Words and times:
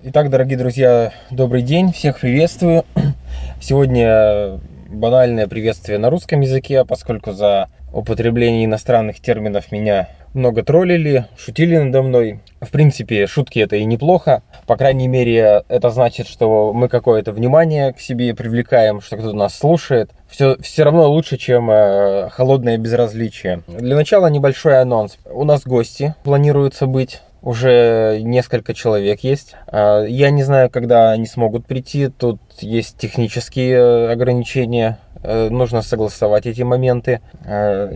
Итак, 0.00 0.30
дорогие 0.30 0.56
друзья, 0.56 1.12
добрый 1.28 1.62
день, 1.62 1.92
всех 1.92 2.20
приветствую. 2.20 2.84
Сегодня 3.60 4.60
банальное 4.88 5.48
приветствие 5.48 5.98
на 5.98 6.08
русском 6.08 6.40
языке, 6.40 6.84
поскольку 6.84 7.32
за 7.32 7.68
употребление 7.92 8.66
иностранных 8.66 9.18
терминов 9.18 9.72
меня 9.72 10.08
много 10.34 10.62
троллили, 10.62 11.26
шутили 11.36 11.76
надо 11.76 12.02
мной. 12.02 12.38
В 12.60 12.70
принципе, 12.70 13.26
шутки 13.26 13.58
это 13.58 13.74
и 13.74 13.84
неплохо. 13.84 14.42
По 14.68 14.76
крайней 14.76 15.08
мере, 15.08 15.64
это 15.68 15.90
значит, 15.90 16.28
что 16.28 16.72
мы 16.72 16.88
какое-то 16.88 17.32
внимание 17.32 17.92
к 17.92 17.98
себе 17.98 18.34
привлекаем, 18.34 19.00
что 19.00 19.16
кто-то 19.16 19.36
нас 19.36 19.58
слушает. 19.58 20.10
Все, 20.28 20.56
все 20.60 20.84
равно 20.84 21.10
лучше, 21.10 21.38
чем 21.38 21.70
э, 21.70 22.28
холодное 22.30 22.78
безразличие. 22.78 23.62
Для 23.66 23.96
начала 23.96 24.28
небольшой 24.28 24.80
анонс. 24.80 25.18
У 25.24 25.42
нас 25.44 25.64
гости 25.64 26.14
планируется 26.22 26.86
быть 26.86 27.20
уже 27.48 28.20
несколько 28.20 28.74
человек 28.74 29.20
есть. 29.20 29.54
А, 29.68 30.04
я 30.04 30.28
не 30.28 30.42
знаю, 30.42 30.68
когда 30.68 31.12
они 31.12 31.24
смогут 31.24 31.64
прийти. 31.64 32.08
Тут 32.08 32.38
есть 32.60 32.98
технические 32.98 33.72
э, 33.72 34.12
ограничения. 34.12 34.98
Э, 35.22 35.48
нужно 35.48 35.80
согласовать 35.80 36.44
эти 36.44 36.60
моменты. 36.60 37.22
А, 37.46 37.88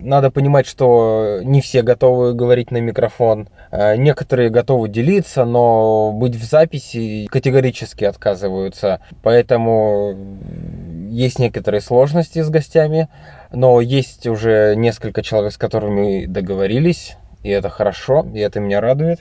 надо 0.00 0.30
понимать, 0.30 0.66
что 0.66 1.40
не 1.42 1.60
все 1.60 1.82
готовы 1.82 2.32
говорить 2.32 2.70
на 2.70 2.78
микрофон. 2.78 3.48
Некоторые 3.70 4.48
готовы 4.48 4.88
делиться, 4.88 5.44
но 5.44 6.12
быть 6.12 6.34
в 6.34 6.44
записи 6.44 7.26
категорически 7.26 8.04
отказываются. 8.04 9.00
Поэтому 9.22 10.16
есть 11.10 11.38
некоторые 11.38 11.82
сложности 11.82 12.40
с 12.40 12.48
гостями. 12.48 13.10
Но 13.52 13.82
есть 13.82 14.26
уже 14.26 14.74
несколько 14.74 15.22
человек, 15.22 15.52
с 15.52 15.58
которыми 15.58 16.24
договорились 16.24 17.16
и 17.46 17.48
это 17.48 17.70
хорошо, 17.70 18.26
и 18.34 18.40
это 18.40 18.58
меня 18.58 18.80
радует. 18.80 19.20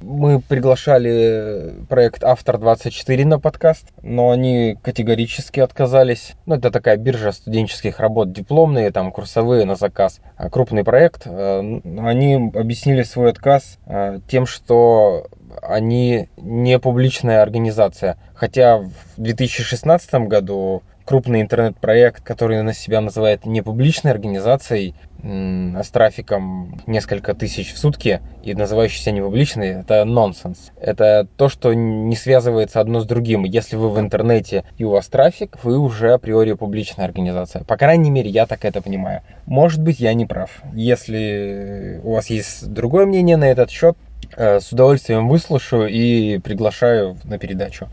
Мы 0.00 0.40
приглашали 0.40 1.74
проект 1.88 2.24
Автор 2.24 2.56
24 2.58 3.26
на 3.26 3.38
подкаст, 3.38 3.88
но 4.02 4.30
они 4.30 4.78
категорически 4.82 5.60
отказались. 5.60 6.34
Ну, 6.46 6.54
это 6.54 6.70
такая 6.70 6.96
биржа 6.96 7.32
студенческих 7.32 8.00
работ 8.00 8.32
дипломные, 8.32 8.90
там 8.90 9.12
курсовые 9.12 9.66
на 9.66 9.74
заказ. 9.74 10.20
А 10.36 10.48
крупный 10.48 10.84
проект. 10.84 11.26
Э, 11.26 11.60
они 11.84 12.50
объяснили 12.54 13.02
свой 13.02 13.30
отказ 13.30 13.78
э, 13.86 14.20
тем, 14.28 14.46
что 14.46 15.26
они 15.62 16.28
не 16.36 16.78
публичная 16.78 17.42
организация. 17.42 18.16
Хотя 18.34 18.78
в 18.78 18.90
2016 19.18 20.14
году 20.26 20.82
крупный 21.06 21.40
интернет-проект, 21.40 22.22
который 22.22 22.62
на 22.62 22.74
себя 22.74 23.00
называет 23.00 23.46
непубличной 23.46 24.10
организацией, 24.10 24.94
с 25.22 25.88
трафиком 25.90 26.80
несколько 26.86 27.34
тысяч 27.34 27.72
в 27.72 27.78
сутки 27.78 28.20
и 28.42 28.54
называющийся 28.54 29.12
непубличный, 29.12 29.68
это 29.80 30.04
нонсенс. 30.04 30.72
Это 30.80 31.26
то, 31.36 31.48
что 31.48 31.72
не 31.72 32.14
связывается 32.16 32.80
одно 32.80 33.00
с 33.00 33.06
другим. 33.06 33.44
Если 33.44 33.76
вы 33.76 33.88
в 33.88 33.98
интернете 33.98 34.64
и 34.76 34.84
у 34.84 34.90
вас 34.90 35.08
трафик, 35.08 35.58
вы 35.62 35.78
уже 35.78 36.12
априори 36.12 36.52
публичная 36.52 37.06
организация. 37.06 37.64
По 37.64 37.76
крайней 37.76 38.10
мере, 38.10 38.30
я 38.30 38.46
так 38.46 38.64
это 38.64 38.82
понимаю. 38.82 39.22
Может 39.46 39.82
быть, 39.82 40.00
я 40.00 40.12
не 40.14 40.26
прав. 40.26 40.50
Если 40.74 42.00
у 42.04 42.12
вас 42.12 42.26
есть 42.26 42.68
другое 42.72 43.06
мнение 43.06 43.36
на 43.36 43.44
этот 43.44 43.70
счет, 43.70 43.96
э, 44.36 44.60
с 44.60 44.72
удовольствием 44.72 45.28
выслушаю 45.28 45.88
и 45.88 46.38
приглашаю 46.38 47.16
на 47.24 47.38
передачу. 47.38 47.88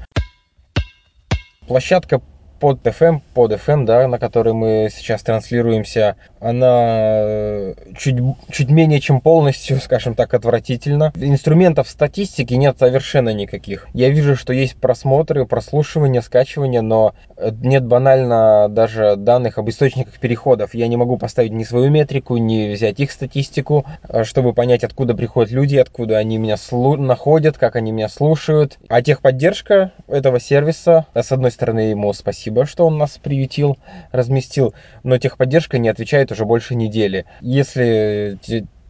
Площадка 1.67 2.21
под 2.63 2.79
FM, 2.87 3.19
под 3.33 3.51
FM, 3.51 3.83
да, 3.83 4.07
на 4.07 4.17
которой 4.17 4.53
мы 4.53 4.87
сейчас 4.89 5.21
транслируемся, 5.21 6.15
она 6.39 6.93
э, 7.25 7.73
чуть, 7.97 8.15
чуть 8.49 8.69
менее 8.69 9.01
чем 9.01 9.19
полностью, 9.19 9.79
скажем 9.83 10.15
так, 10.15 10.33
отвратительна. 10.33 11.11
Инструментов 11.15 11.89
статистики 11.89 12.53
нет 12.53 12.77
совершенно 12.79 13.33
никаких. 13.33 13.89
Я 13.93 14.11
вижу, 14.11 14.37
что 14.37 14.53
есть 14.53 14.77
просмотры, 14.77 15.45
прослушивания, 15.45 16.21
скачивания, 16.21 16.81
но 16.81 17.15
э, 17.35 17.51
нет 17.61 17.85
банально 17.85 18.67
даже 18.69 19.17
данных 19.17 19.57
об 19.57 19.69
источниках 19.69 20.17
переходов. 20.17 20.73
Я 20.73 20.87
не 20.87 20.95
могу 20.95 21.17
поставить 21.17 21.51
ни 21.51 21.65
свою 21.65 21.89
метрику, 21.89 22.37
ни 22.37 22.73
взять 22.73 23.01
их 23.01 23.11
статистику, 23.11 23.85
э, 24.07 24.23
чтобы 24.23 24.53
понять, 24.53 24.85
откуда 24.85 25.15
приходят 25.15 25.51
люди, 25.51 25.75
откуда 25.75 26.17
они 26.17 26.37
меня 26.37 26.55
слу- 26.55 26.95
находят, 26.95 27.57
как 27.57 27.75
они 27.75 27.91
меня 27.91 28.07
слушают. 28.07 28.79
А 28.87 29.01
техподдержка 29.01 29.91
этого 30.07 30.39
сервиса, 30.39 31.07
с 31.13 31.29
одной 31.33 31.51
стороны, 31.51 31.89
ему 31.89 32.13
спасибо, 32.13 32.52
спасибо, 32.53 32.65
что 32.67 32.85
он 32.85 32.97
нас 32.97 33.17
приютил, 33.17 33.77
разместил, 34.11 34.73
но 35.03 35.17
техподдержка 35.17 35.79
не 35.79 35.89
отвечает 35.89 36.31
уже 36.31 36.45
больше 36.45 36.75
недели. 36.75 37.25
Если 37.41 38.37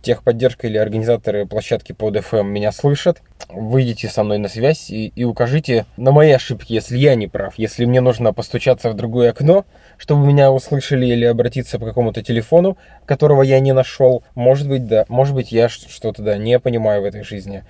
техподдержка 0.01 0.67
или 0.67 0.77
организаторы 0.77 1.45
площадки 1.45 1.93
под 1.93 2.17
FM 2.17 2.43
меня 2.43 2.73
слышат, 2.73 3.21
выйдите 3.47 4.09
со 4.09 4.25
мной 4.25 4.37
на 4.37 4.49
связь 4.49 4.89
и, 4.89 5.07
и 5.07 5.23
укажите 5.23 5.85
на 5.95 6.11
мои 6.11 6.31
ошибки, 6.31 6.73
если 6.73 6.97
я 6.97 7.15
не 7.15 7.27
прав. 7.27 7.53
Если 7.57 7.85
мне 7.85 8.01
нужно 8.01 8.33
постучаться 8.33 8.89
в 8.89 8.95
другое 8.95 9.29
окно, 9.29 9.63
чтобы 9.97 10.27
меня 10.27 10.51
услышали 10.51 11.05
или 11.05 11.23
обратиться 11.23 11.79
по 11.79 11.85
какому-то 11.85 12.21
телефону, 12.21 12.77
которого 13.05 13.43
я 13.43 13.61
не 13.61 13.73
нашел, 13.73 14.23
может 14.35 14.67
быть, 14.67 14.85
да, 14.87 15.05
может 15.07 15.35
быть, 15.35 15.53
я 15.53 15.69
что-то, 15.69 16.21
да, 16.21 16.37
не 16.37 16.59
понимаю 16.59 17.01
в 17.01 17.05
этой 17.05 17.23
жизни. 17.23 17.63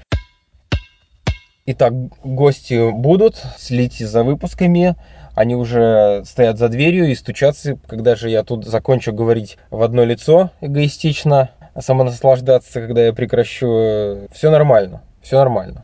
Итак, 1.65 1.93
гости 2.25 2.91
будут, 2.91 3.41
следите 3.57 4.05
за 4.05 4.25
выпусками 4.25 4.97
они 5.35 5.55
уже 5.55 6.23
стоят 6.25 6.57
за 6.57 6.69
дверью 6.69 7.09
и 7.09 7.15
стучатся, 7.15 7.77
когда 7.87 8.15
же 8.15 8.29
я 8.29 8.43
тут 8.43 8.65
закончу 8.65 9.13
говорить 9.13 9.57
в 9.69 9.81
одно 9.81 10.03
лицо 10.03 10.51
эгоистично, 10.61 11.51
самонаслаждаться, 11.79 12.81
когда 12.81 13.05
я 13.05 13.13
прекращу. 13.13 14.27
Все 14.31 14.51
нормально, 14.51 15.01
все 15.21 15.37
нормально. 15.37 15.83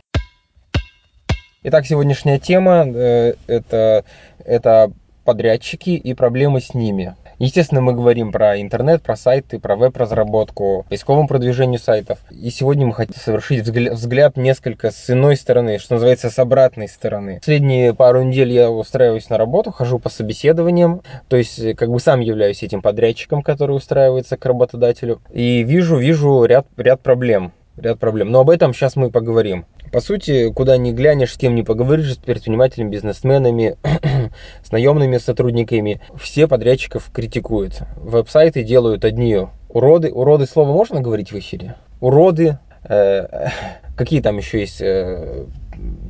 Итак, 1.64 1.86
сегодняшняя 1.86 2.40
тема 2.40 2.86
э, 2.88 3.34
это, 3.48 4.06
это 4.46 4.92
подрядчики 5.26 5.90
и 5.90 6.14
проблемы 6.14 6.62
с 6.62 6.74
ними. 6.74 7.16
Естественно, 7.40 7.80
мы 7.80 7.94
говорим 7.94 8.34
про 8.34 8.60
интернет, 8.60 9.02
про 9.02 9.16
сайты, 9.16 9.60
про 9.60 9.78
веб-разработку, 9.78 10.86
поисковом 10.90 11.28
продвижению 11.28 11.80
сайтов. 11.80 12.20
И 12.30 12.50
сегодня 12.50 12.86
мы 12.86 12.94
хотим 12.94 13.16
совершить 13.16 13.62
взгляд 13.66 14.36
несколько 14.36 14.92
с 14.92 15.10
иной 15.10 15.38
стороны, 15.38 15.80
что 15.80 15.96
называется, 15.96 16.30
с 16.30 16.38
обратной 16.38 16.90
стороны. 16.90 17.36
Последние 17.38 17.94
пару 17.94 18.24
недель 18.24 18.52
я 18.52 18.70
устраиваюсь 18.70 19.30
на 19.30 19.38
работу, 19.38 19.72
хожу 19.72 20.00
по 20.00 20.10
собеседованиям, 20.10 21.02
то 21.30 21.38
есть 21.38 21.76
как 21.78 21.90
бы 21.90 22.02
сам 22.02 22.20
являюсь 22.20 22.62
этим 22.62 22.82
подрядчиком, 22.82 23.42
который 23.42 23.76
устраивается 23.76 24.36
к 24.36 24.46
работодателю. 24.46 25.22
И 25.32 25.64
вижу, 25.64 25.96
вижу 25.96 26.44
ряд, 26.44 26.68
ряд 26.76 27.00
проблем 27.00 27.54
ряд 27.82 28.00
проблем. 28.00 28.32
Но 28.32 28.42
об 28.42 28.50
этом 28.50 28.74
сейчас 28.74 28.96
мы 28.96 29.10
поговорим. 29.10 29.66
По 29.92 30.02
сути, 30.02 30.52
куда 30.52 30.78
ни 30.78 30.92
глянешь, 30.92 31.34
с 31.34 31.38
кем 31.38 31.56
не 31.56 31.64
поговоришь, 31.64 32.14
с 32.14 32.18
предпринимателями, 32.18 32.92
бизнесменами, 32.92 33.78
с 34.64 34.72
наемными 34.72 35.18
сотрудниками, 35.18 36.02
все 36.20 36.48
подрядчиков 36.48 37.10
критикуют. 37.12 37.82
Веб-сайты 37.98 38.64
делают 38.64 39.04
одни 39.04 39.48
уроды. 39.70 40.12
Уроды 40.12 40.46
слово 40.46 40.72
можно 40.72 41.02
говорить 41.02 41.32
в 41.32 41.40
эфире? 41.40 41.76
Уроды. 42.02 42.60
Э, 42.84 43.50
какие 43.98 44.22
там 44.22 44.38
еще 44.38 44.60
есть 44.60 44.82
э, 44.82 45.46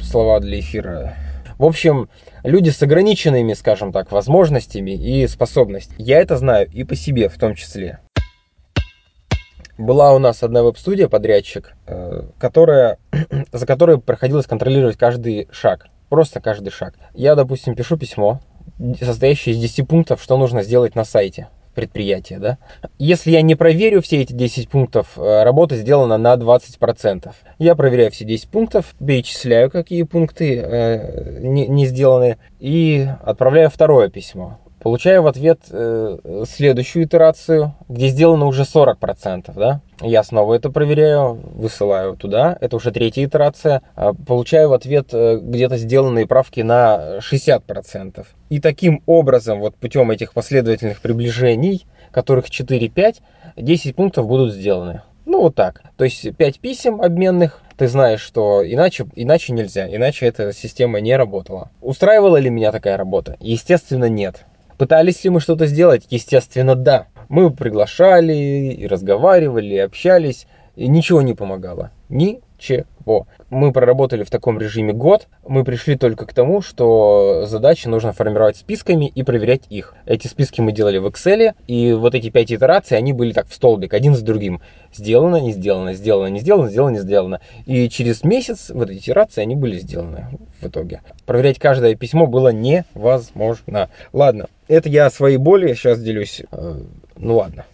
слова 0.01 0.39
для 0.39 0.59
эфира? 0.59 1.15
В 1.57 1.65
общем, 1.65 2.09
люди 2.43 2.69
с 2.69 2.81
ограниченными, 2.81 3.53
скажем 3.53 3.91
так, 3.91 4.11
возможностями 4.11 4.91
и 4.91 5.27
способностями. 5.27 6.01
Я 6.01 6.19
это 6.19 6.37
знаю 6.37 6.69
и 6.71 6.83
по 6.83 6.95
себе 6.95 7.29
в 7.29 7.37
том 7.37 7.55
числе. 7.55 7.99
Была 9.77 10.13
у 10.13 10.19
нас 10.19 10.43
одна 10.43 10.61
веб-студия, 10.61 11.07
подрядчик, 11.07 11.73
э, 11.87 12.23
которая, 12.37 12.97
за 13.51 13.65
которой 13.65 13.99
приходилось 13.99 14.47
контролировать 14.47 14.97
каждый 14.97 15.47
шаг. 15.51 15.87
Просто 16.09 16.41
каждый 16.41 16.71
шаг. 16.71 16.95
Я, 17.13 17.35
допустим, 17.35 17.75
пишу 17.75 17.97
письмо, 17.97 18.41
состоящее 18.99 19.55
из 19.55 19.61
10 19.61 19.87
пунктов, 19.87 20.21
что 20.21 20.37
нужно 20.37 20.63
сделать 20.63 20.95
на 20.95 21.03
сайте 21.03 21.47
предприятия. 21.75 22.39
Да? 22.39 22.57
Если 22.97 23.31
я 23.31 23.41
не 23.41 23.55
проверю 23.55 24.01
все 24.01 24.21
эти 24.21 24.33
10 24.33 24.69
пунктов, 24.69 25.17
э, 25.17 25.43
работа 25.43 25.75
сделана 25.77 26.17
на 26.17 26.35
20%. 26.35 27.31
Я 27.57 27.75
проверяю 27.75 28.11
все 28.11 28.25
10 28.25 28.49
пунктов, 28.49 28.95
перечисляю, 28.99 29.69
какие 29.69 30.03
пункты 30.03 30.59
э, 30.59 31.39
не, 31.41 31.67
не 31.67 31.85
сделаны, 31.85 32.37
и 32.59 33.07
отправляю 33.23 33.69
второе 33.69 34.09
письмо. 34.09 34.59
Получаю 34.79 35.23
в 35.23 35.27
ответ 35.27 35.59
э, 35.69 36.43
следующую 36.49 37.05
итерацию, 37.05 37.75
где 37.89 38.07
сделано 38.07 38.45
уже 38.45 38.63
40%, 38.63 39.51
да? 39.53 39.81
Я 40.01 40.23
снова 40.23 40.53
это 40.53 40.69
проверяю, 40.69 41.33
высылаю 41.33 42.15
туда, 42.15 42.57
это 42.61 42.77
уже 42.77 42.91
третья 42.91 43.25
итерация. 43.25 43.81
А 43.95 44.13
получаю 44.13 44.69
в 44.69 44.73
ответ 44.73 45.09
э, 45.11 45.39
где-то 45.41 45.77
сделанные 45.77 46.27
правки 46.27 46.61
на 46.61 47.19
60%. 47.19 48.25
И 48.49 48.61
таким 48.61 49.03
образом, 49.05 49.59
вот 49.59 49.75
путем 49.75 50.11
этих 50.11 50.33
последовательных 50.33 51.01
приближений, 51.01 51.85
которых 52.11 52.45
4-5, 52.45 53.17
10 53.57 53.95
пунктов 53.95 54.27
будут 54.27 54.53
сделаны. 54.53 55.01
Ну 55.25 55.41
вот 55.41 55.55
так. 55.55 55.83
То 55.97 56.05
есть 56.05 56.35
5 56.35 56.59
писем 56.59 57.01
обменных, 57.01 57.61
ты 57.77 57.87
знаешь, 57.87 58.21
что 58.21 58.63
иначе, 58.65 59.05
иначе 59.15 59.51
нельзя, 59.53 59.93
иначе 59.93 60.25
эта 60.25 60.53
система 60.53 61.01
не 61.01 61.15
работала. 61.17 61.69
Устраивала 61.81 62.37
ли 62.37 62.49
меня 62.49 62.71
такая 62.71 62.97
работа? 62.97 63.35
Естественно, 63.41 64.09
нет. 64.09 64.45
Пытались 64.79 65.25
ли 65.25 65.29
мы 65.29 65.41
что-то 65.41 65.65
сделать? 65.65 66.07
Естественно, 66.09 66.73
да. 66.73 67.07
Мы 67.27 67.51
приглашали, 67.51 68.33
и 68.33 68.87
разговаривали, 68.87 69.75
и 69.75 69.77
общались, 69.77 70.47
и 70.77 70.87
ничего 70.87 71.21
не 71.21 71.33
помогало. 71.33 71.91
Ни 72.07 72.39
Ничего. 72.59 73.27
Мы 73.49 73.71
проработали 73.71 74.23
в 74.23 74.29
таком 74.29 74.59
режиме 74.59 74.93
год, 74.93 75.27
мы 75.47 75.63
пришли 75.63 75.95
только 75.95 76.25
к 76.25 76.33
тому, 76.33 76.61
что 76.61 77.45
задачи 77.47 77.87
нужно 77.87 78.11
формировать 78.11 78.57
списками 78.57 79.05
и 79.07 79.23
проверять 79.23 79.63
их. 79.69 79.95
Эти 80.05 80.27
списки 80.27 80.61
мы 80.61 80.73
делали 80.73 80.97
в 80.97 81.07
Excel, 81.07 81.53
и 81.67 81.93
вот 81.93 82.13
эти 82.13 82.29
пять 82.29 82.51
итераций, 82.51 82.97
они 82.97 83.13
были 83.13 83.31
так 83.31 83.47
в 83.47 83.53
столбик, 83.53 83.93
один 83.93 84.13
за 84.13 84.23
другим. 84.23 84.61
Сделано, 84.93 85.37
не 85.37 85.53
сделано, 85.53 85.93
сделано, 85.93 86.27
не 86.27 86.41
сделано, 86.41 86.69
сделано, 86.69 86.91
не 86.91 86.99
сделано. 86.99 87.41
И 87.65 87.89
через 87.89 88.23
месяц 88.23 88.69
вот 88.69 88.89
эти 88.89 88.99
итерации, 88.99 89.41
они 89.41 89.55
были 89.55 89.79
сделаны 89.79 90.27
в 90.61 90.67
итоге. 90.67 91.01
Проверять 91.25 91.59
каждое 91.59 91.95
письмо 91.95 92.27
было 92.27 92.49
невозможно. 92.49 93.89
Ладно, 94.11 94.47
это 94.67 94.89
я 94.89 95.07
о 95.07 95.11
своей 95.11 95.37
боли 95.37 95.73
сейчас 95.73 95.99
делюсь. 96.01 96.41
Э, 96.51 96.81
ну 97.15 97.37
ладно. 97.37 97.65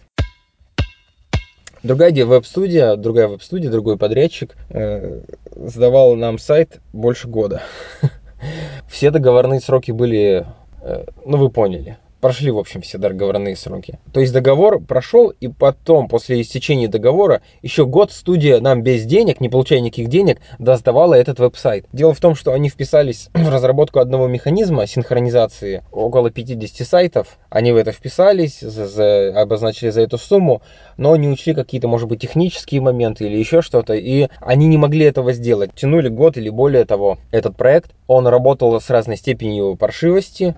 Другая 1.86 2.12
веб-студия, 2.24 2.96
другая 2.96 3.28
веб-студия, 3.28 3.70
другой 3.70 3.96
подрядчик 3.96 4.56
э, 4.70 5.20
сдавал 5.54 6.16
нам 6.16 6.36
сайт 6.36 6.80
больше 6.92 7.28
года. 7.28 7.62
Все 8.90 9.12
договорные 9.12 9.60
сроки 9.60 9.92
были, 9.92 10.44
э, 10.82 11.04
ну 11.24 11.36
вы 11.36 11.48
поняли, 11.48 11.96
прошли, 12.20 12.50
в 12.50 12.58
общем, 12.58 12.82
все 12.82 12.98
договорные 12.98 13.56
сроки. 13.56 13.98
То 14.12 14.20
есть 14.20 14.32
договор 14.32 14.80
прошел, 14.80 15.30
и 15.40 15.48
потом, 15.48 16.08
после 16.08 16.40
истечения 16.40 16.88
договора, 16.88 17.42
еще 17.62 17.86
год 17.86 18.12
студия 18.12 18.60
нам 18.60 18.82
без 18.82 19.04
денег, 19.04 19.40
не 19.40 19.48
получая 19.48 19.80
никаких 19.80 20.08
денег, 20.08 20.40
доздавала 20.58 21.14
этот 21.14 21.38
веб-сайт. 21.38 21.86
Дело 21.92 22.14
в 22.14 22.20
том, 22.20 22.34
что 22.34 22.52
они 22.52 22.68
вписались 22.68 23.28
в 23.34 23.48
разработку 23.48 23.98
одного 23.98 24.26
механизма 24.26 24.86
синхронизации, 24.86 25.82
около 25.92 26.30
50 26.30 26.86
сайтов. 26.86 27.38
Они 27.50 27.72
в 27.72 27.76
это 27.76 27.92
вписались, 27.92 28.60
за, 28.60 28.86
за, 28.86 29.40
обозначили 29.40 29.90
за 29.90 30.02
эту 30.02 30.18
сумму, 30.18 30.62
но 30.96 31.14
не 31.16 31.28
учли 31.28 31.54
какие-то, 31.54 31.88
может 31.88 32.08
быть, 32.08 32.20
технические 32.20 32.80
моменты 32.80 33.26
или 33.26 33.36
еще 33.36 33.62
что-то, 33.62 33.94
и 33.94 34.28
они 34.40 34.66
не 34.66 34.78
могли 34.78 35.04
этого 35.04 35.32
сделать. 35.32 35.72
Тянули 35.74 36.08
год 36.08 36.36
или 36.36 36.48
более 36.48 36.84
того 36.84 37.18
этот 37.30 37.56
проект. 37.56 37.92
Он 38.06 38.26
работал 38.26 38.80
с 38.80 38.88
разной 38.90 39.16
степенью 39.16 39.76
паршивости, 39.76 40.54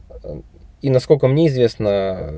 и, 0.80 0.90
насколько 0.90 1.26
мне 1.26 1.48
известно, 1.48 2.32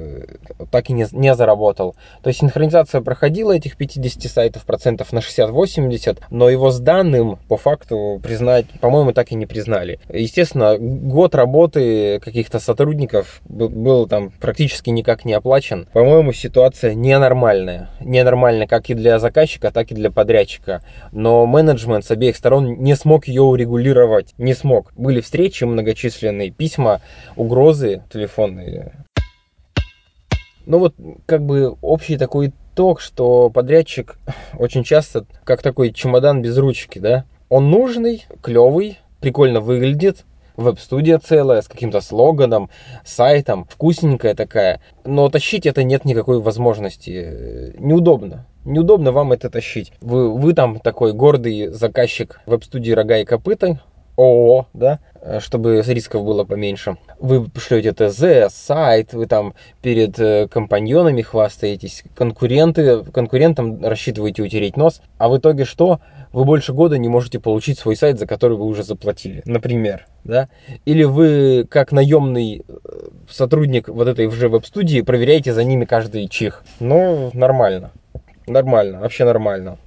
так 0.70 0.90
и 0.90 0.92
не, 0.92 1.06
не 1.12 1.34
заработал. 1.34 1.94
То 2.22 2.28
есть 2.28 2.40
синхронизация 2.40 3.00
проходила 3.00 3.52
этих 3.52 3.76
50 3.76 4.30
сайтов 4.30 4.64
процентов 4.64 5.12
на 5.12 5.18
60-80, 5.18 6.18
но 6.30 6.48
его 6.48 6.70
с 6.70 6.80
данным 6.80 7.38
по 7.48 7.56
факту 7.56 8.20
признать, 8.22 8.66
по-моему, 8.80 9.12
так 9.12 9.32
и 9.32 9.34
не 9.34 9.46
признали. 9.46 10.00
Естественно, 10.08 10.76
год 10.78 11.34
работы 11.34 12.20
каких-то 12.20 12.58
сотрудников 12.58 13.42
был 13.44 14.06
там 14.06 14.30
практически 14.40 14.90
никак 14.90 15.24
не 15.24 15.34
оплачен. 15.34 15.86
По-моему, 15.92 16.32
ситуация 16.32 16.94
ненормальная. 16.94 17.90
Ненормальная 18.00 18.66
как 18.66 18.88
и 18.88 18.94
для 18.94 19.18
заказчика, 19.18 19.70
так 19.70 19.90
и 19.90 19.94
для 19.94 20.10
подрядчика. 20.10 20.82
Но 21.12 21.44
менеджмент 21.46 22.04
с 22.04 22.10
обеих 22.10 22.36
сторон 22.36 22.76
не 22.82 22.96
смог 22.96 23.28
ее 23.28 23.42
урегулировать. 23.42 24.34
Не 24.38 24.54
смог. 24.54 24.92
Были 24.96 25.20
встречи 25.20 25.64
многочисленные, 25.64 26.50
письма, 26.50 27.00
угрозы, 27.36 28.02
телефон 28.10 28.29
телефонные. 28.30 29.04
Ну 30.66 30.78
вот, 30.78 30.94
как 31.26 31.42
бы 31.44 31.76
общий 31.82 32.16
такой 32.16 32.52
итог, 32.72 33.00
что 33.00 33.50
подрядчик 33.50 34.16
очень 34.58 34.84
часто 34.84 35.26
как 35.44 35.62
такой 35.62 35.92
чемодан 35.92 36.42
без 36.42 36.56
ручки, 36.56 36.98
да? 36.98 37.24
Он 37.48 37.70
нужный, 37.70 38.24
клевый, 38.42 38.98
прикольно 39.20 39.60
выглядит, 39.60 40.24
веб-студия 40.56 41.18
целая, 41.18 41.62
с 41.62 41.68
каким-то 41.68 42.00
слоганом, 42.00 42.70
сайтом, 43.04 43.64
вкусненькая 43.64 44.34
такая. 44.34 44.80
Но 45.04 45.28
тащить 45.28 45.66
это 45.66 45.82
нет 45.82 46.04
никакой 46.04 46.40
возможности. 46.40 47.74
Неудобно. 47.78 48.46
Неудобно 48.64 49.10
вам 49.10 49.32
это 49.32 49.50
тащить. 49.50 49.92
Вы, 50.00 50.32
вы 50.32 50.52
там 50.52 50.78
такой 50.78 51.12
гордый 51.12 51.68
заказчик 51.68 52.40
веб-студии 52.46 52.92
«Рога 52.92 53.18
и 53.18 53.24
копыта», 53.24 53.80
ООО, 54.16 54.66
да, 54.74 55.00
чтобы 55.40 55.82
рисков 55.86 56.24
было 56.24 56.44
поменьше. 56.44 56.96
Вы 57.18 57.46
шлете 57.56 57.92
ТЗ, 57.92 58.54
сайт, 58.54 59.12
вы 59.12 59.26
там 59.26 59.54
перед 59.82 60.18
э, 60.18 60.48
компаньонами 60.48 61.22
хвастаетесь, 61.22 62.04
конкуренты, 62.14 63.04
конкурентам 63.04 63.84
рассчитываете 63.84 64.42
утереть 64.42 64.76
нос, 64.76 65.02
а 65.18 65.28
в 65.28 65.38
итоге 65.38 65.64
что? 65.64 66.00
Вы 66.32 66.44
больше 66.44 66.72
года 66.72 66.96
не 66.96 67.08
можете 67.08 67.40
получить 67.40 67.78
свой 67.78 67.96
сайт, 67.96 68.18
за 68.18 68.26
который 68.26 68.56
вы 68.56 68.64
уже 68.66 68.84
заплатили, 68.84 69.42
например, 69.46 70.06
да? 70.22 70.48
Или 70.84 71.02
вы, 71.02 71.66
как 71.68 71.90
наемный 71.92 72.64
э, 72.66 72.72
сотрудник 73.28 73.88
вот 73.88 74.06
этой 74.06 74.26
уже 74.26 74.48
веб-студии, 74.48 75.00
проверяете 75.00 75.52
за 75.52 75.64
ними 75.64 75.84
каждый 75.84 76.28
чих. 76.28 76.62
Ну, 76.78 77.30
нормально. 77.34 77.90
Нормально, 78.46 79.00
вообще 79.00 79.24
нормально. 79.24 79.78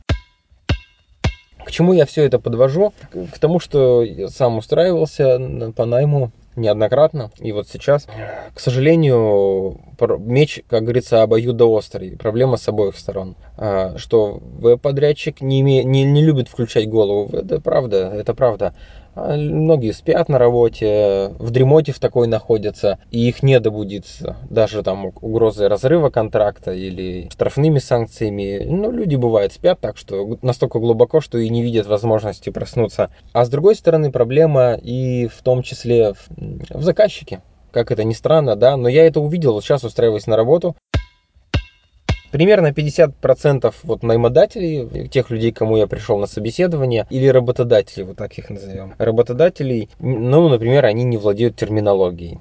К 1.65 1.71
чему 1.71 1.93
я 1.93 2.05
все 2.05 2.23
это 2.23 2.39
подвожу? 2.39 2.93
К 3.11 3.39
тому, 3.39 3.59
что 3.59 4.03
я 4.03 4.27
сам 4.29 4.57
устраивался 4.57 5.39
по 5.75 5.85
найму 5.85 6.31
неоднократно. 6.55 7.31
И 7.39 7.51
вот 7.51 7.67
сейчас, 7.67 8.07
к 8.53 8.59
сожалению, 8.59 9.81
меч, 10.19 10.61
как 10.67 10.83
говорится, 10.83 11.23
обоюдоострый. 11.23 12.17
Проблема 12.17 12.57
с 12.57 12.67
обоих 12.67 12.97
сторон. 12.97 13.35
А, 13.57 13.97
что 13.97 14.39
веб-подрядчик 14.41 15.41
не, 15.41 15.61
име, 15.61 15.83
не, 15.83 16.03
не 16.03 16.23
любит 16.23 16.47
включать 16.47 16.89
голову. 16.89 17.29
Это 17.35 17.59
правда, 17.59 18.11
это 18.13 18.33
правда. 18.33 18.73
А 19.15 19.35
многие 19.35 19.91
спят 19.91 20.27
на 20.27 20.39
работе, 20.39 21.33
в 21.37 21.51
дремоте 21.51 21.91
в 21.91 21.99
такой 21.99 22.27
находятся, 22.27 22.97
и 23.11 23.27
их 23.27 23.43
не 23.43 23.59
добудится. 23.59 24.37
Даже 24.49 24.81
там 24.81 25.11
угрозой 25.21 25.67
разрыва 25.67 26.09
контракта 26.09 26.73
или 26.73 27.29
штрафными 27.31 27.79
санкциями. 27.79 28.63
Ну, 28.65 28.91
люди 28.91 29.15
бывают 29.15 29.53
спят 29.53 29.79
так, 29.79 29.97
что 29.97 30.37
настолько 30.41 30.79
глубоко, 30.79 31.21
что 31.21 31.37
и 31.37 31.49
не 31.49 31.61
видят 31.61 31.85
возможности 31.85 32.49
проснуться. 32.49 33.11
А 33.33 33.45
с 33.45 33.49
другой 33.49 33.75
стороны, 33.75 34.11
проблема 34.11 34.73
и 34.73 35.27
в 35.27 35.43
том 35.43 35.61
числе 35.61 36.13
в, 36.13 36.27
в 36.69 36.81
заказчике. 36.81 37.41
Как 37.71 37.91
это 37.91 38.03
ни 38.03 38.13
странно, 38.13 38.55
да, 38.55 38.77
но 38.77 38.87
я 38.87 39.05
это 39.05 39.19
увидел, 39.19 39.53
вот 39.53 39.63
сейчас 39.63 39.83
устраиваясь 39.83 40.27
на 40.27 40.37
работу, 40.37 40.75
Примерно 42.33 42.69
50% 42.71 43.75
вот 43.83 44.01
наймодателей, 44.01 45.07
тех 45.07 45.29
людей, 45.29 45.51
кому 45.51 45.77
я 45.77 45.85
пришел 45.85 46.17
на 46.17 46.25
собеседование, 46.25 47.05
или 47.11 47.27
работодателей, 47.27 48.05
вот 48.05 48.17
так 48.17 48.35
их 48.39 48.49
назовем. 48.49 48.95
Работодателей, 48.97 49.87
ну, 49.99 50.49
например, 50.49 50.83
они 50.85 51.03
не 51.03 51.17
владеют 51.17 51.55
терминологией. 51.55 52.39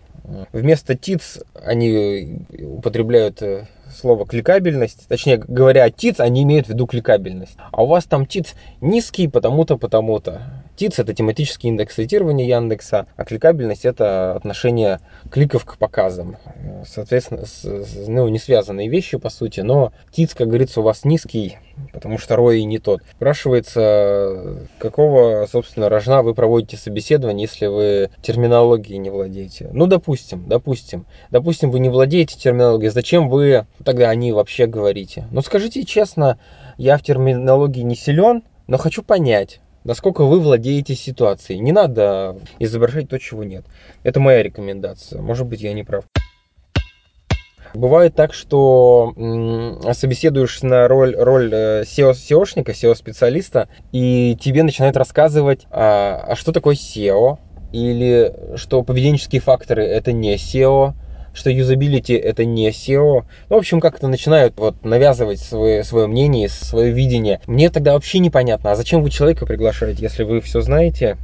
Вместо 0.52 0.94
ТИЦ 0.94 1.40
они 1.62 2.46
употребляют 2.58 3.42
э, 3.42 3.66
слово 3.94 4.26
кликабельность, 4.26 5.06
точнее 5.08 5.38
говоря 5.38 5.88
ТИЦ, 5.90 6.20
они 6.20 6.42
имеют 6.42 6.66
в 6.66 6.70
виду 6.70 6.86
кликабельность. 6.86 7.56
А 7.70 7.82
у 7.82 7.86
вас 7.86 8.04
там 8.04 8.26
ТИЦ 8.26 8.54
низкий 8.80 9.28
потому-то, 9.28 9.76
потому-то. 9.76 10.62
ТИЦ 10.76 11.00
это 11.00 11.14
тематический 11.14 11.68
индекс 11.68 11.94
цитирования 11.94 12.46
Яндекса, 12.46 13.06
а 13.16 13.24
кликабельность 13.24 13.84
это 13.84 14.34
отношение 14.34 15.00
кликов 15.30 15.64
к 15.64 15.76
показам. 15.76 16.38
Соответственно, 16.86 17.44
с, 17.44 17.64
ну, 18.08 18.26
не 18.28 18.38
связанные 18.38 18.88
вещи 18.88 19.18
по 19.18 19.30
сути, 19.30 19.60
но 19.60 19.92
ТИЦ, 20.12 20.34
как 20.34 20.48
говорится, 20.48 20.80
у 20.80 20.82
вас 20.82 21.04
низкий, 21.04 21.58
потому 21.92 22.18
что 22.18 22.34
ROI 22.34 22.62
не 22.62 22.78
тот. 22.78 23.02
Спрашивается, 23.14 24.66
какого, 24.78 25.46
собственно, 25.50 25.88
рожна 25.88 26.22
вы 26.22 26.34
проводите 26.34 26.76
собеседование, 26.76 27.46
если 27.46 27.66
вы 27.66 28.10
терминологией 28.22 28.98
не 28.98 29.10
владеете? 29.10 29.68
Ну, 29.72 29.86
допустим, 29.86 30.48
допустим. 30.48 31.06
Допустим, 31.30 31.70
вы 31.70 31.80
не 31.80 31.90
владеете 31.90 32.38
терминологией, 32.38 32.90
зачем 32.90 33.28
вы 33.28 33.66
тогда 33.82 34.10
о 34.10 34.14
ней 34.14 34.32
вообще 34.32 34.66
говорите? 34.66 35.26
Ну, 35.30 35.42
скажите 35.42 35.84
честно, 35.84 36.38
я 36.78 36.96
в 36.96 37.02
терминологии 37.02 37.82
не 37.82 37.94
силен, 37.94 38.42
но 38.66 38.78
хочу 38.78 39.02
понять, 39.02 39.60
насколько 39.84 40.24
вы 40.24 40.40
владеете 40.40 40.94
ситуацией. 40.94 41.58
Не 41.60 41.72
надо 41.72 42.38
изображать 42.58 43.08
то, 43.08 43.18
чего 43.18 43.44
нет. 43.44 43.64
Это 44.02 44.20
моя 44.20 44.42
рекомендация. 44.42 45.20
Может 45.20 45.46
быть, 45.46 45.60
я 45.60 45.72
не 45.72 45.84
прав. 45.84 46.04
Бывает 47.74 48.14
так, 48.14 48.34
что 48.34 49.14
собеседуешь 49.92 50.62
на 50.62 50.88
роль, 50.88 51.16
роль 51.16 51.52
SEO, 51.52 52.12
SEOшника, 52.12 52.72
SEO-специалиста, 52.72 53.68
и 53.92 54.36
тебе 54.38 54.62
начинают 54.62 54.96
рассказывать, 54.96 55.66
а, 55.70 56.22
а 56.28 56.36
что 56.36 56.52
такое 56.52 56.74
SEO, 56.74 57.38
или 57.72 58.56
что 58.56 58.82
поведенческие 58.82 59.40
факторы 59.40 59.84
это 59.86 60.12
не 60.12 60.34
SEO, 60.34 60.92
что 61.34 61.50
юзабилити 61.50 62.14
это 62.14 62.44
не 62.44 62.68
SEO. 62.70 63.24
Ну, 63.48 63.56
в 63.56 63.58
общем, 63.58 63.80
как-то 63.80 64.08
начинают 64.08 64.58
вот 64.58 64.84
навязывать 64.84 65.40
свое, 65.40 65.84
свое 65.84 66.06
мнение, 66.06 66.48
свое 66.48 66.92
видение. 66.92 67.40
Мне 67.46 67.70
тогда 67.70 67.94
вообще 67.94 68.18
непонятно, 68.18 68.70
а 68.70 68.76
зачем 68.76 69.02
вы 69.02 69.10
человека 69.10 69.46
приглашаете, 69.46 70.02
если 70.02 70.22
вы 70.24 70.40
все 70.40 70.60
знаете? 70.60 71.16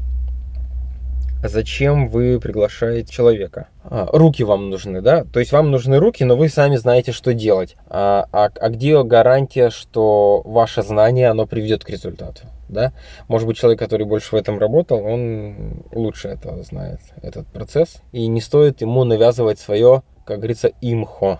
Зачем 1.43 2.09
вы 2.09 2.41
приглашаете 2.41 3.13
человека? 3.13 3.69
А, 3.85 4.09
руки 4.13 4.43
вам 4.43 4.71
нужны, 4.71 5.01
да? 5.01 5.25
То 5.25 5.39
есть 5.39 5.53
вам 5.53 5.71
нужны 5.71 5.99
руки, 5.99 6.25
но 6.25 6.37
вы 6.37 6.49
сами 6.49 6.75
знаете, 6.77 7.13
что 7.13 7.33
делать. 7.33 7.77
А, 7.87 8.27
а, 8.33 8.51
а 8.61 8.69
где 8.71 9.01
гарантия, 9.05 9.71
что 9.71 10.43
ваше 10.45 10.83
знание, 10.83 11.29
оно 11.29 11.47
приведет 11.47 11.85
к 11.85 11.91
результату? 11.91 12.43
Да? 12.69 12.93
Может 13.29 13.47
быть, 13.47 13.57
человек, 13.57 13.79
который 13.79 14.05
больше 14.05 14.35
в 14.35 14.35
этом 14.39 14.59
работал, 14.59 14.99
он 15.05 15.85
лучше 15.93 16.29
это 16.29 16.61
знает, 16.65 17.01
этот 17.23 17.47
процесс. 17.47 18.03
И 18.11 18.27
не 18.27 18.41
стоит 18.41 18.81
ему 18.81 19.05
навязывать 19.05 19.61
свое, 19.61 20.03
как 20.25 20.39
говорится, 20.39 20.73
имхо. 20.81 21.39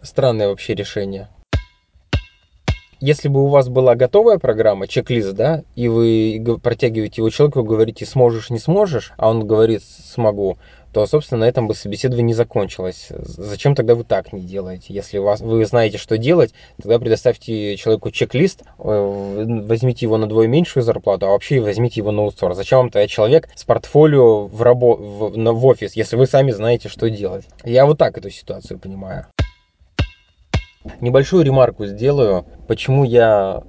Странное 0.00 0.48
вообще 0.48 0.74
решение. 0.74 1.28
Если 3.04 3.28
бы 3.28 3.44
у 3.44 3.48
вас 3.48 3.68
была 3.68 3.96
готовая 3.96 4.38
программа, 4.38 4.88
чек-лист, 4.88 5.34
да, 5.34 5.62
и 5.76 5.88
вы 5.88 6.42
протягиваете 6.62 7.20
его 7.20 7.28
человеку, 7.28 7.62
говорите, 7.62 8.06
сможешь, 8.06 8.48
не 8.48 8.58
сможешь, 8.58 9.12
а 9.18 9.28
он 9.28 9.46
говорит, 9.46 9.82
смогу, 9.82 10.56
то, 10.90 11.04
собственно, 11.04 11.40
на 11.40 11.44
этом 11.44 11.68
бы 11.68 11.74
собеседование 11.74 12.28
не 12.28 12.32
закончилось. 12.32 13.08
Зачем 13.10 13.74
тогда 13.74 13.94
вы 13.94 14.04
так 14.04 14.32
не 14.32 14.40
делаете? 14.40 14.94
Если 14.94 15.18
вас, 15.18 15.42
вы 15.42 15.66
знаете, 15.66 15.98
что 15.98 16.16
делать, 16.16 16.54
тогда 16.80 16.98
предоставьте 16.98 17.76
человеку 17.76 18.10
чек-лист, 18.10 18.62
э, 18.78 19.44
возьмите 19.66 20.06
его 20.06 20.16
на 20.16 20.26
двое 20.26 20.48
меньшую 20.48 20.82
зарплату, 20.82 21.26
а 21.26 21.32
вообще 21.32 21.60
возьмите 21.60 22.00
его 22.00 22.10
на 22.10 22.22
аутсорс. 22.22 22.56
Зачем 22.56 22.78
вам 22.78 22.90
тогда 22.90 23.06
человек 23.06 23.50
с 23.54 23.64
портфолио 23.64 24.46
в, 24.46 24.62
рабо 24.62 24.96
в, 24.96 25.36
в 25.36 25.66
офис, 25.66 25.94
если 25.94 26.16
вы 26.16 26.26
сами 26.26 26.52
знаете, 26.52 26.88
что 26.88 27.10
делать? 27.10 27.44
Я 27.64 27.84
вот 27.84 27.98
так 27.98 28.16
эту 28.16 28.30
ситуацию 28.30 28.78
понимаю. 28.78 29.26
Небольшую 31.00 31.44
ремарку 31.44 31.86
сделаю, 31.86 32.44
почему 32.66 33.04
я 33.04 33.62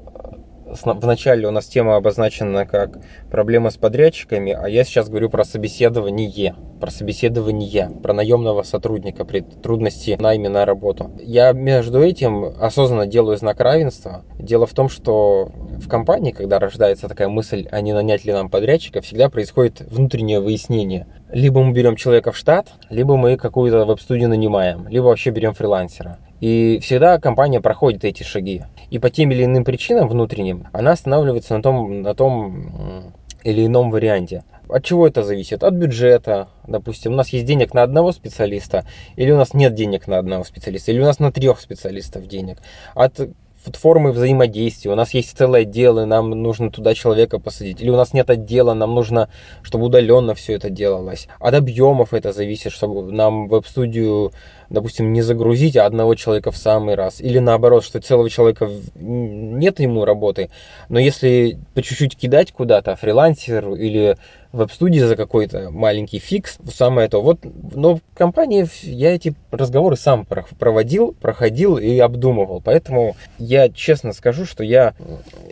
вначале 0.83 1.47
у 1.47 1.51
нас 1.51 1.65
тема 1.67 1.95
обозначена 1.95 2.65
как 2.65 2.99
проблема 3.29 3.69
с 3.69 3.77
подрядчиками, 3.77 4.51
а 4.51 4.67
я 4.67 4.83
сейчас 4.83 5.09
говорю 5.09 5.29
про 5.29 5.45
собеседование, 5.45 6.55
про 6.79 6.91
собеседование, 6.91 7.89
про 8.03 8.13
наемного 8.13 8.63
сотрудника 8.63 9.25
при 9.25 9.41
трудности 9.41 10.17
найме 10.19 10.49
на 10.49 10.65
работу. 10.65 11.11
Я 11.19 11.53
между 11.53 12.01
этим 12.01 12.53
осознанно 12.59 13.05
делаю 13.05 13.37
знак 13.37 13.59
равенства. 13.59 14.23
Дело 14.37 14.65
в 14.65 14.73
том, 14.73 14.89
что 14.89 15.51
в 15.79 15.87
компании, 15.87 16.31
когда 16.31 16.59
рождается 16.59 17.07
такая 17.07 17.27
мысль, 17.27 17.67
а 17.71 17.81
не 17.81 17.93
нанять 17.93 18.25
ли 18.25 18.33
нам 18.33 18.49
подрядчика, 18.49 19.01
всегда 19.01 19.29
происходит 19.29 19.81
внутреннее 19.81 20.39
выяснение. 20.39 21.07
Либо 21.31 21.63
мы 21.63 21.73
берем 21.73 21.95
человека 21.95 22.31
в 22.31 22.37
штат, 22.37 22.67
либо 22.89 23.17
мы 23.17 23.37
какую-то 23.37 23.85
веб-студию 23.85 24.29
нанимаем, 24.29 24.87
либо 24.87 25.05
вообще 25.05 25.31
берем 25.31 25.53
фрилансера. 25.53 26.19
И 26.45 26.77
всегда 26.79 27.17
компания 27.17 27.59
проходит 27.59 28.05
эти 28.05 28.21
шаги. 28.21 28.61
И 28.91 28.99
по 28.99 29.09
тем 29.09 29.31
или 29.31 29.45
иным 29.45 29.63
причинам 29.63 30.07
внутренним 30.07 30.67
она 30.73 30.91
останавливается 30.91 31.55
на 31.55 31.63
том, 31.63 32.03
на 32.03 32.13
том 32.13 33.13
или 33.43 33.65
ином 33.65 33.89
варианте. 33.89 34.43
От 34.69 34.83
чего 34.83 35.07
это 35.07 35.23
зависит? 35.23 35.63
От 35.63 35.73
бюджета. 35.73 36.49
Допустим, 36.67 37.13
у 37.13 37.15
нас 37.15 37.29
есть 37.29 37.47
денег 37.47 37.73
на 37.73 37.81
одного 37.81 38.11
специалиста, 38.11 38.85
или 39.15 39.31
у 39.31 39.37
нас 39.37 39.55
нет 39.55 39.73
денег 39.73 40.05
на 40.05 40.19
одного 40.19 40.43
специалиста, 40.43 40.91
или 40.91 40.99
у 40.99 41.05
нас 41.05 41.17
на 41.17 41.31
трех 41.31 41.59
специалистов 41.59 42.27
денег. 42.27 42.59
От 42.93 43.27
формы 43.73 44.11
взаимодействия. 44.11 44.91
У 44.91 44.95
нас 44.95 45.13
есть 45.13 45.35
целое 45.35 45.61
отдел, 45.61 45.99
и 45.99 46.05
нам 46.05 46.29
нужно 46.29 46.69
туда 46.69 46.93
человека 46.93 47.39
посадить. 47.39 47.81
Или 47.81 47.89
у 47.89 47.95
нас 47.95 48.13
нет 48.13 48.29
отдела, 48.29 48.73
нам 48.73 48.93
нужно, 48.93 49.29
чтобы 49.63 49.85
удаленно 49.85 50.35
все 50.35 50.53
это 50.53 50.69
делалось. 50.69 51.27
От 51.39 51.55
объемов 51.55 52.13
это 52.13 52.31
зависит, 52.31 52.71
чтобы 52.71 53.11
нам 53.11 53.47
веб-студию, 53.47 54.31
допустим, 54.75 55.11
не 55.11 55.23
загрузить 55.23 55.75
а 55.75 55.85
одного 55.85 56.13
человека 56.13 56.51
в 56.51 56.57
самый 56.57 56.93
раз. 56.93 57.19
Или 57.19 57.39
наоборот, 57.39 57.83
что 57.83 57.99
целого 57.99 58.29
человека 58.29 58.69
нет 58.95 59.79
ему 59.79 60.05
работы, 60.05 60.51
но 60.89 60.99
если 60.99 61.57
по 61.73 61.81
чуть-чуть 61.81 62.15
кидать 62.15 62.51
куда-то, 62.51 62.95
фрилансер 62.95 63.73
или 63.73 64.17
веб-студии 64.51 64.99
за 64.99 65.15
какой-то 65.15 65.69
маленький 65.71 66.19
фикс, 66.19 66.57
самое 66.73 67.09
то. 67.09 67.21
Вот, 67.21 67.39
но 67.43 67.95
в 67.95 68.01
компании 68.15 68.67
я 68.83 69.13
эти 69.13 69.33
разговоры 69.51 69.95
сам 69.95 70.25
проводил, 70.25 71.13
проходил 71.19 71.77
и 71.77 71.97
обдумывал. 71.99 72.61
Поэтому 72.63 73.15
я 73.37 73.69
честно 73.69 74.13
скажу, 74.13 74.45
что 74.45 74.63
я 74.63 74.93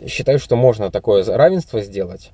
считаю, 0.06 0.38
что 0.38 0.56
можно 0.56 0.90
такое 0.90 1.24
равенство 1.24 1.80
сделать. 1.80 2.30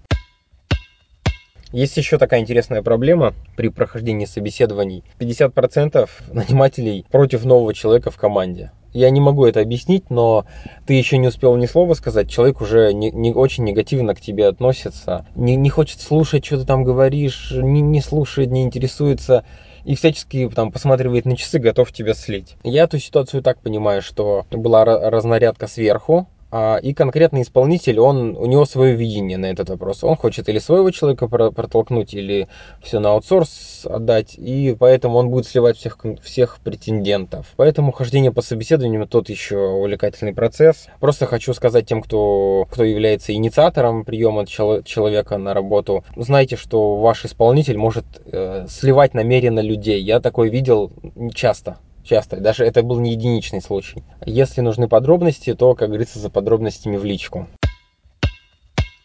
Есть 1.72 1.96
еще 1.96 2.18
такая 2.18 2.40
интересная 2.40 2.82
проблема 2.82 3.34
при 3.56 3.68
прохождении 3.68 4.24
собеседований. 4.24 5.04
50% 5.18 6.08
нанимателей 6.32 7.06
против 7.10 7.44
нового 7.44 7.74
человека 7.74 8.10
в 8.10 8.16
команде 8.16 8.72
я 8.92 9.10
не 9.10 9.20
могу 9.20 9.44
это 9.44 9.60
объяснить, 9.60 10.10
но 10.10 10.46
ты 10.86 10.94
еще 10.94 11.18
не 11.18 11.28
успел 11.28 11.56
ни 11.56 11.66
слова 11.66 11.94
сказать, 11.94 12.28
человек 12.28 12.60
уже 12.60 12.92
не, 12.92 13.10
не 13.10 13.32
очень 13.32 13.64
негативно 13.64 14.14
к 14.14 14.20
тебе 14.20 14.48
относится, 14.48 15.26
не, 15.34 15.56
не 15.56 15.70
хочет 15.70 16.00
слушать, 16.00 16.44
что 16.44 16.58
ты 16.58 16.64
там 16.64 16.84
говоришь, 16.84 17.52
не, 17.52 17.80
не 17.80 18.00
слушает, 18.00 18.50
не 18.50 18.62
интересуется 18.62 19.44
и 19.84 19.94
всячески 19.94 20.48
там 20.54 20.72
посматривает 20.72 21.24
на 21.24 21.36
часы, 21.36 21.58
готов 21.58 21.92
тебя 21.92 22.14
слить. 22.14 22.56
Я 22.62 22.84
эту 22.84 22.98
ситуацию 22.98 23.42
так 23.42 23.60
понимаю, 23.60 24.02
что 24.02 24.44
была 24.50 24.84
разнарядка 24.84 25.66
сверху, 25.68 26.28
и 26.52 26.94
конкретный 26.94 27.42
исполнитель, 27.42 28.00
он, 28.00 28.36
у 28.36 28.46
него 28.46 28.64
свое 28.64 28.94
видение 28.96 29.38
на 29.38 29.46
этот 29.46 29.70
вопрос. 29.70 30.02
Он 30.02 30.16
хочет 30.16 30.48
или 30.48 30.58
своего 30.58 30.90
человека 30.90 31.28
протолкнуть, 31.28 32.14
или 32.14 32.48
все 32.82 32.98
на 32.98 33.10
аутсорс 33.10 33.86
отдать, 33.86 34.34
и 34.36 34.76
поэтому 34.78 35.18
он 35.18 35.30
будет 35.30 35.46
сливать 35.46 35.76
всех, 35.76 35.98
всех 36.22 36.58
претендентов. 36.62 37.46
Поэтому 37.56 37.92
хождение 37.92 38.32
по 38.32 38.42
собеседованию 38.42 39.06
тот 39.06 39.28
еще 39.28 39.58
увлекательный 39.58 40.34
процесс. 40.34 40.88
Просто 40.98 41.26
хочу 41.26 41.54
сказать 41.54 41.86
тем, 41.86 42.02
кто, 42.02 42.66
кто 42.70 42.84
является 42.84 43.32
инициатором 43.32 44.04
приема 44.04 44.46
человека 44.46 45.38
на 45.38 45.54
работу, 45.54 46.04
знайте, 46.16 46.56
что 46.56 46.96
ваш 46.96 47.24
исполнитель 47.24 47.78
может 47.78 48.04
э, 48.26 48.66
сливать 48.68 49.14
намеренно 49.14 49.60
людей. 49.60 50.02
Я 50.02 50.20
такое 50.20 50.50
видел 50.50 50.90
часто 51.34 51.78
часто. 52.04 52.38
Даже 52.38 52.64
это 52.64 52.82
был 52.82 53.00
не 53.00 53.12
единичный 53.12 53.60
случай. 53.60 54.02
Если 54.24 54.60
нужны 54.60 54.88
подробности, 54.88 55.54
то, 55.54 55.74
как 55.74 55.88
говорится, 55.88 56.18
за 56.18 56.30
подробностями 56.30 56.96
в 56.96 57.04
личку. 57.04 57.46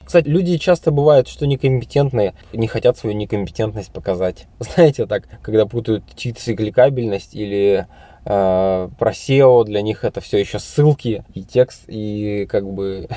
Кстати, 0.03 0.27
люди 0.27 0.57
часто 0.57 0.91
бывают, 0.91 1.27
что 1.27 1.47
некомпетентные, 1.47 2.35
не 2.53 2.67
хотят 2.67 2.97
свою 2.97 3.15
некомпетентность 3.15 3.91
показать. 3.91 4.47
Знаете, 4.59 5.07
так, 5.07 5.27
когда 5.41 5.65
путают 5.65 6.03
цикликабельность 6.15 7.35
или 7.35 7.87
э, 8.25 8.89
про 8.99 9.11
SEO, 9.11 9.63
для 9.63 9.81
них 9.81 10.03
это 10.03 10.21
все 10.21 10.37
еще 10.37 10.59
ссылки 10.59 11.25
и 11.33 11.43
текст, 11.43 11.85
и 11.87 12.45
как 12.47 12.71
бы, 12.71 13.07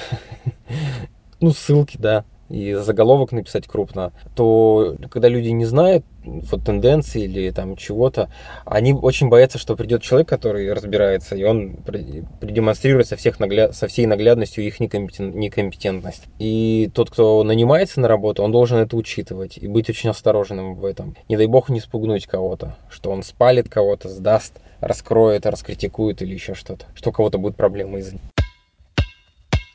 ну, 1.40 1.50
ссылки, 1.50 1.98
да 1.98 2.24
и 2.48 2.74
заголовок 2.74 3.32
написать 3.32 3.66
крупно, 3.66 4.12
то 4.34 4.96
когда 5.10 5.28
люди 5.28 5.48
не 5.48 5.64
знают 5.64 6.04
вот 6.24 6.64
тенденции 6.64 7.24
или 7.24 7.50
там 7.50 7.76
чего-то, 7.76 8.30
они 8.64 8.92
очень 8.92 9.28
боятся, 9.28 9.58
что 9.58 9.76
придет 9.76 10.02
человек, 10.02 10.28
который 10.28 10.72
разбирается, 10.72 11.36
и 11.36 11.44
он 11.44 11.76
продемонстрирует 11.76 13.08
со, 13.08 13.16
всех 13.16 13.40
нагля... 13.40 13.72
со 13.72 13.86
всей 13.88 14.06
наглядностью 14.06 14.64
их 14.64 14.80
некомпетент... 14.80 15.34
некомпетентность. 15.34 16.24
И 16.38 16.90
тот, 16.94 17.10
кто 17.10 17.42
нанимается 17.44 18.00
на 18.00 18.08
работу, 18.08 18.42
он 18.42 18.52
должен 18.52 18.78
это 18.78 18.96
учитывать 18.96 19.58
и 19.58 19.66
быть 19.66 19.88
очень 19.88 20.10
осторожным 20.10 20.74
в 20.74 20.84
этом. 20.84 21.16
Не 21.28 21.36
дай 21.36 21.46
бог 21.46 21.68
не 21.70 21.80
спугнуть 21.80 22.26
кого-то, 22.26 22.76
что 22.90 23.10
он 23.10 23.22
спалит 23.22 23.68
кого-то, 23.68 24.08
сдаст, 24.08 24.60
раскроет, 24.80 25.46
раскритикует 25.46 26.22
или 26.22 26.34
еще 26.34 26.54
что-то, 26.54 26.86
что 26.94 27.10
у 27.10 27.12
кого-то 27.12 27.38
будет 27.38 27.56
проблемы 27.56 28.00
из-за 28.00 28.16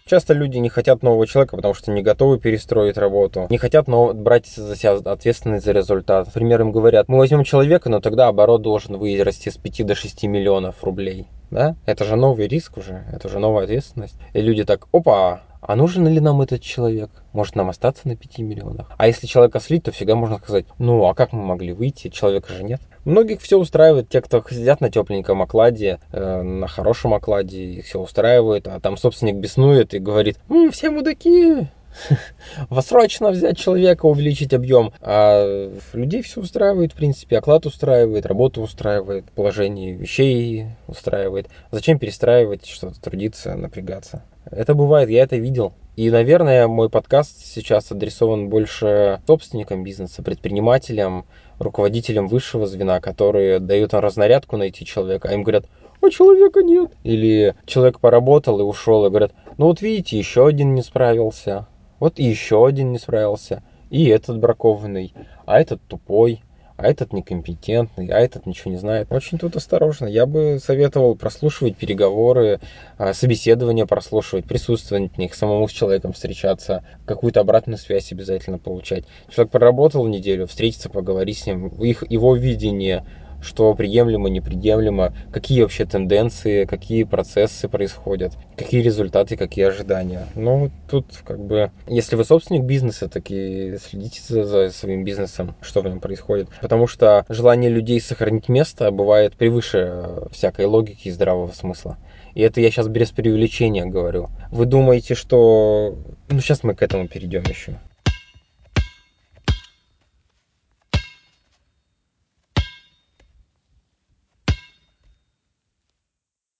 Часто 0.05 0.33
люди 0.33 0.57
не 0.57 0.67
хотят 0.67 1.01
нового 1.01 1.25
человека, 1.25 1.55
потому 1.55 1.73
что 1.73 1.89
не 1.91 2.01
готовы 2.01 2.37
перестроить 2.37 2.97
работу, 2.97 3.47
не 3.49 3.57
хотят 3.57 3.87
но 3.87 4.13
брать 4.13 4.47
за 4.47 4.75
себя 4.75 4.95
ответственность 4.95 5.63
за 5.63 5.71
результат. 5.71 6.25
Например, 6.25 6.59
им 6.59 6.73
говорят, 6.73 7.07
мы 7.07 7.19
возьмем 7.19 7.45
человека, 7.45 7.89
но 7.89 8.01
тогда 8.01 8.27
оборот 8.27 8.61
должен 8.61 8.97
вырасти 8.97 9.47
с 9.47 9.55
5 9.55 9.85
до 9.85 9.95
6 9.95 10.23
миллионов 10.23 10.83
рублей. 10.83 11.27
Да? 11.51 11.77
Это 11.85 12.03
же 12.03 12.17
новый 12.17 12.47
риск 12.47 12.77
уже, 12.77 13.05
это 13.13 13.27
уже 13.27 13.39
новая 13.39 13.63
ответственность. 13.63 14.15
И 14.33 14.41
люди 14.41 14.65
так, 14.65 14.87
опа, 14.91 15.43
а 15.61 15.75
нужен 15.77 16.05
ли 16.05 16.19
нам 16.19 16.41
этот 16.41 16.61
человек? 16.61 17.09
Может 17.31 17.55
нам 17.55 17.69
остаться 17.69 18.05
на 18.05 18.17
5 18.17 18.39
миллионах? 18.39 18.91
А 18.97 19.07
если 19.07 19.25
человека 19.25 19.61
слить, 19.61 19.83
то 19.83 19.93
всегда 19.93 20.15
можно 20.15 20.37
сказать, 20.37 20.65
ну 20.79 21.05
а 21.05 21.15
как 21.15 21.31
мы 21.31 21.43
могли 21.43 21.71
выйти, 21.71 22.09
человека 22.09 22.51
же 22.51 22.65
нет. 22.65 22.81
Многих 23.05 23.41
все 23.41 23.57
устраивает, 23.57 24.09
те, 24.09 24.21
кто 24.21 24.43
сидят 24.49 24.81
на 24.81 24.89
тепленьком 24.89 25.41
окладе, 25.41 25.99
э, 26.11 26.41
на 26.41 26.67
хорошем 26.67 27.13
окладе, 27.13 27.63
их 27.63 27.85
все 27.85 27.99
устраивает, 27.99 28.67
а 28.67 28.79
там 28.79 28.97
собственник 28.97 29.35
беснует 29.35 29.93
и 29.93 29.99
говорит, 29.99 30.37
М, 30.49 30.71
все 30.71 30.89
мудаки, 30.89 31.67
вас 32.69 32.87
срочно 32.87 33.29
взять 33.29 33.57
человека, 33.57 34.05
увеличить 34.05 34.53
объем. 34.53 34.93
А 35.01 35.71
людей 35.93 36.21
все 36.21 36.41
устраивает, 36.41 36.93
в 36.93 36.95
принципе, 36.95 37.37
оклад 37.37 37.65
устраивает, 37.65 38.25
работа 38.25 38.61
устраивает, 38.61 39.25
положение 39.31 39.93
вещей 39.93 40.67
устраивает. 40.87 41.47
Зачем 41.71 41.99
перестраивать 41.99 42.65
что-то, 42.65 42.99
трудиться, 42.99 43.55
напрягаться? 43.55 44.23
Это 44.49 44.73
бывает, 44.73 45.09
я 45.09 45.23
это 45.23 45.37
видел. 45.37 45.73
И, 45.95 46.09
наверное, 46.09 46.67
мой 46.67 46.89
подкаст 46.89 47.45
сейчас 47.45 47.91
адресован 47.91 48.49
больше 48.49 49.21
собственникам 49.27 49.83
бизнеса, 49.83 50.23
предпринимателям, 50.23 51.25
руководителям 51.63 52.27
высшего 52.27 52.67
звена, 52.67 52.99
которые 52.99 53.59
дают 53.59 53.93
разнарядку 53.93 54.57
найти 54.57 54.85
человека, 54.85 55.29
а 55.29 55.33
им 55.33 55.43
говорят, 55.43 55.65
а 56.01 56.09
человека 56.09 56.61
нет. 56.61 56.91
Или 57.03 57.55
человек 57.65 57.99
поработал 57.99 58.59
и 58.59 58.63
ушел, 58.63 59.05
и 59.05 59.09
говорят, 59.09 59.33
ну 59.57 59.67
вот 59.67 59.81
видите, 59.81 60.17
еще 60.17 60.45
один 60.45 60.75
не 60.75 60.81
справился, 60.81 61.67
вот 61.99 62.19
и 62.19 62.23
еще 62.23 62.65
один 62.65 62.91
не 62.91 62.99
справился, 62.99 63.63
и 63.89 64.05
этот 64.07 64.39
бракованный, 64.39 65.13
а 65.45 65.59
этот 65.59 65.81
тупой, 65.83 66.41
а 66.83 66.87
этот 66.89 67.13
некомпетентный, 67.13 68.07
а 68.07 68.19
этот 68.19 68.45
ничего 68.45 68.71
не 68.71 68.77
знает. 68.77 69.07
Очень 69.09 69.37
тут 69.37 69.55
осторожно. 69.55 70.05
Я 70.05 70.25
бы 70.25 70.59
советовал 70.61 71.15
прослушивать 71.15 71.77
переговоры, 71.77 72.59
а, 72.97 73.13
собеседования 73.13 73.85
прослушивать, 73.85 74.45
присутствовать 74.45 75.13
в 75.13 75.17
них, 75.17 75.33
самому 75.33 75.67
с 75.67 75.71
человеком 75.71 76.11
встречаться, 76.11 76.83
какую-то 77.05 77.39
обратную 77.39 77.77
связь 77.77 78.11
обязательно 78.11 78.57
получать. 78.57 79.05
Человек 79.29 79.51
проработал 79.51 80.05
неделю, 80.07 80.45
встретиться, 80.45 80.89
поговорить 80.89 81.37
с 81.37 81.45
ним, 81.47 81.67
их, 81.67 82.03
его 82.09 82.35
видение, 82.35 83.05
что 83.43 83.73
приемлемо, 83.75 84.29
неприемлемо, 84.29 85.13
какие 85.31 85.61
вообще 85.61 85.85
тенденции, 85.85 86.65
какие 86.65 87.03
процессы 87.03 87.67
происходят, 87.67 88.33
какие 88.57 88.81
результаты, 88.81 89.37
какие 89.37 89.65
ожидания. 89.65 90.27
Ну, 90.35 90.71
тут 90.89 91.05
как 91.25 91.39
бы, 91.39 91.71
если 91.87 92.15
вы 92.15 92.23
собственник 92.23 92.63
бизнеса, 92.63 93.07
так 93.09 93.29
и 93.29 93.77
следите 93.77 94.21
за, 94.27 94.43
за 94.45 94.69
своим 94.71 95.03
бизнесом, 95.03 95.55
что 95.61 95.81
в 95.81 95.85
нем 95.85 95.99
происходит. 95.99 96.49
Потому 96.61 96.87
что 96.87 97.25
желание 97.29 97.69
людей 97.69 97.99
сохранить 97.99 98.49
место 98.49 98.91
бывает 98.91 99.33
превыше 99.33 100.27
всякой 100.31 100.65
логики 100.65 101.07
и 101.07 101.11
здравого 101.11 101.51
смысла. 101.51 101.97
И 102.33 102.41
это 102.41 102.61
я 102.61 102.71
сейчас 102.71 102.87
без 102.87 103.11
преувеличения 103.11 103.85
говорю. 103.85 104.29
Вы 104.51 104.65
думаете, 104.65 105.13
что... 105.13 105.97
Ну, 106.29 106.39
сейчас 106.39 106.63
мы 106.63 106.73
к 106.73 106.81
этому 106.81 107.07
перейдем 107.07 107.43
еще. 107.43 107.79